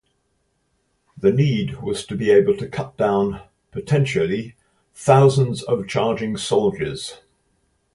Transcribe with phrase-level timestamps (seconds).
[1.15, 4.55] The need was to be able to cut down, potentially,
[4.95, 7.19] thousands of charging soldiers.